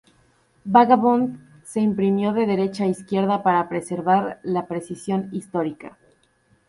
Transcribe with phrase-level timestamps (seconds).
[0.65, 5.99] Vagabond se imprimió de derecha a izquierda para preservar la precisión histórica.